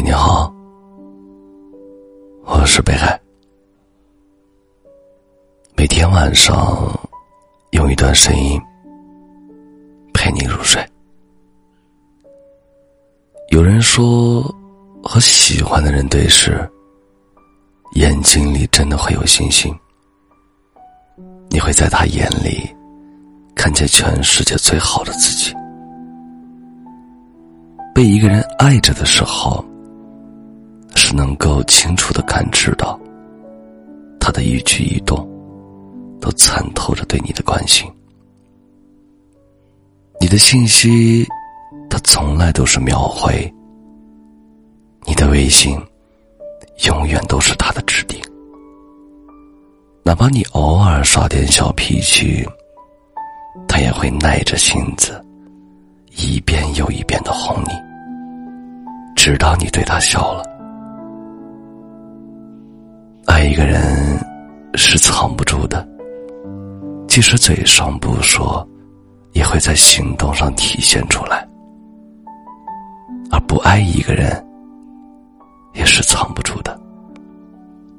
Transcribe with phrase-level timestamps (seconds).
[0.00, 0.50] 你好，
[2.44, 3.20] 我是北海。
[5.76, 6.98] 每天晚上
[7.72, 8.60] 用一段声音
[10.14, 10.80] 陪你入睡。
[13.48, 14.42] 有人说，
[15.02, 16.66] 和喜欢的人对视，
[17.94, 19.76] 眼睛里真的会有星星，
[21.50, 22.72] 你会在他眼里
[23.54, 25.52] 看见全世界最好的自己。
[27.92, 29.62] 被一个人爱着的时候。
[31.08, 33.00] 是能够清楚的感知到，
[34.20, 35.26] 他的一举一动，
[36.20, 37.90] 都参透着对你的关心。
[40.20, 41.26] 你的信息，
[41.88, 43.50] 他从来都是秒回；
[45.06, 45.80] 你的微信，
[46.84, 48.20] 永远都是他的指定。
[50.04, 52.46] 哪怕你偶尔耍点小脾气，
[53.66, 55.24] 他也会耐着性子，
[56.18, 57.72] 一遍又一遍的哄你，
[59.16, 60.57] 直到你对他笑了。
[63.28, 64.18] 爱一个人
[64.74, 65.86] 是藏不住的，
[67.06, 68.66] 即使嘴上不说，
[69.32, 71.46] 也会在行动上体现出来；
[73.30, 74.44] 而不爱一个人
[75.74, 76.80] 也是藏不住的，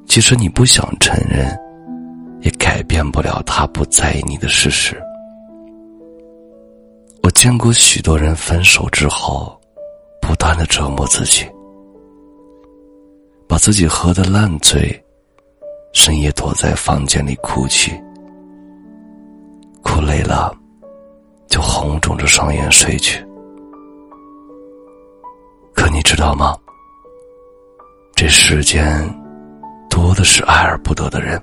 [0.07, 1.47] 即使你不想承认，
[2.41, 4.99] 也改变不了他不在意你的事实。
[7.21, 9.55] 我见过许多人分手之后，
[10.19, 11.45] 不断的折磨自己，
[13.47, 15.01] 把自己喝得烂醉。
[15.91, 17.91] 深夜躲在房间里哭泣，
[19.81, 20.55] 哭累了，
[21.47, 23.25] 就红肿着双眼睡去。
[25.73, 26.55] 可你知道吗？
[28.15, 29.01] 这世间
[29.89, 31.41] 多的是爱而不得的人。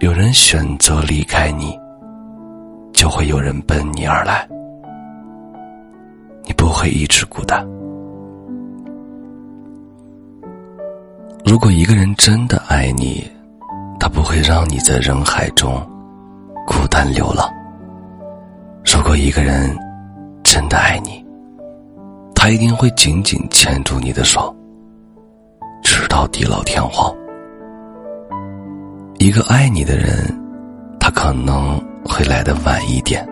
[0.00, 1.78] 有人选择离开你，
[2.92, 4.48] 就会有人奔你而来。
[6.44, 7.66] 你不会一直孤单。
[11.44, 13.28] 如果一个人真的爱你，
[13.98, 15.74] 他不会让你在人海中
[16.66, 17.50] 孤单流浪。
[18.84, 19.76] 如果一个人
[20.44, 21.24] 真的爱你，
[22.34, 24.54] 他一定会紧紧牵住你的手，
[25.82, 27.12] 直到地老天荒。
[29.18, 30.08] 一个爱你的人，
[30.98, 33.26] 他可能会来的晚一点，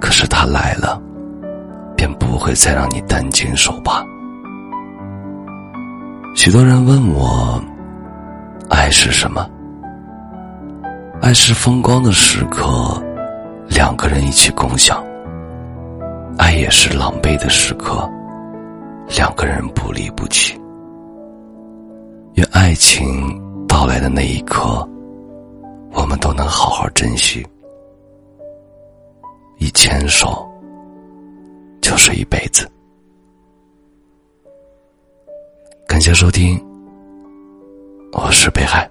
[0.00, 1.00] 可是他来了，
[1.96, 4.04] 便不会再让你担惊受怕。
[6.34, 7.62] 许多人问我，
[8.70, 9.48] 爱是什么？
[11.20, 13.02] 爱是风光的时刻，
[13.68, 14.96] 两个人一起共享；
[16.38, 18.08] 爱也是狼狈的时刻，
[19.08, 20.58] 两个人不离不弃。
[22.34, 24.88] 愿爱情到来的那一刻，
[25.92, 27.46] 我们都能好好珍惜。
[29.58, 30.48] 一牵手，
[31.82, 32.70] 就是一辈子。
[36.00, 36.58] 感谢收听，
[38.12, 38.90] 我是北海。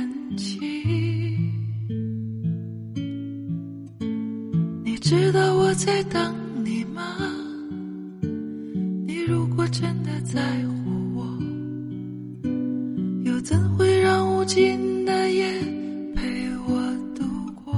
[5.11, 6.33] 知道我在等
[6.63, 7.03] 你吗？
[9.05, 10.73] 你如果真的在乎
[11.13, 11.27] 我，
[13.25, 15.51] 又怎会让无尽的夜
[16.15, 17.25] 陪我度
[17.61, 17.75] 过？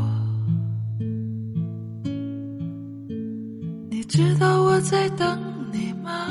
[3.90, 5.42] 你知道我在等
[5.72, 6.30] 你吗？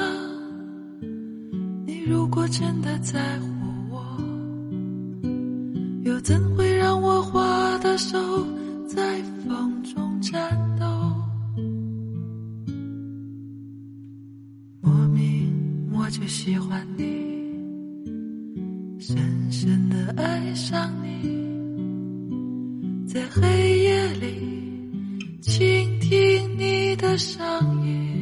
[1.84, 3.46] 你如果真的在乎
[3.90, 4.00] 我，
[6.04, 8.16] 又怎会让我花的手
[8.86, 10.61] 在风中颤？
[16.12, 17.04] 就喜欢你，
[18.98, 19.16] 深
[19.50, 21.40] 深的爱上你，
[23.06, 24.28] 在黑夜里
[25.40, 27.42] 倾听你的声
[27.86, 28.21] 音。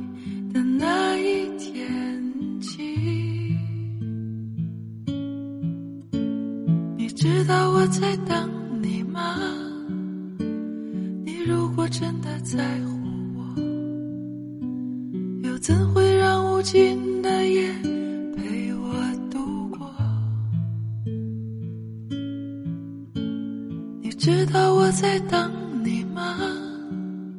[7.41, 8.47] 知道我在等
[8.83, 9.35] 你吗？
[11.25, 12.91] 你如果真的在乎
[13.35, 13.41] 我，
[15.41, 17.67] 又怎会让无尽的夜
[18.37, 18.93] 陪我
[19.31, 19.39] 度
[19.69, 19.91] 过？
[24.03, 25.51] 你知道我在等
[25.83, 26.37] 你吗？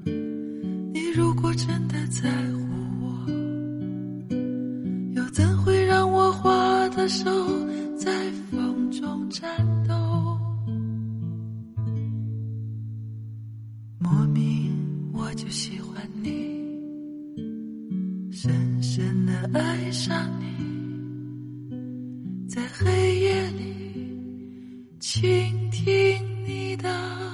[0.04, 2.58] 你如果真的在乎
[3.04, 3.06] 我，
[5.14, 7.30] 又怎会让我花的手
[7.96, 8.10] 在
[8.50, 9.48] 风中颤
[14.02, 16.30] 莫名我就喜欢你，
[18.32, 20.46] 深深的爱上你，
[22.48, 27.31] 在黑夜里倾听你的。